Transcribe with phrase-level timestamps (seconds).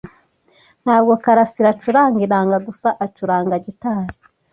[0.83, 4.15] Ntabwo karasira acuranga inanga gusa, acuranga gitari.